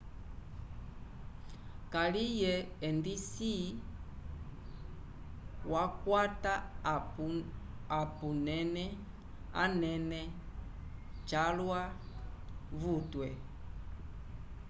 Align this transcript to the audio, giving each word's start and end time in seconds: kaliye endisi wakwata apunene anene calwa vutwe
kaliye 1.93 2.53
endisi 2.87 3.51
wakwata 5.73 6.53
apunene 8.01 8.85
anene 9.63 10.19
calwa 11.29 11.81
vutwe 12.79 13.27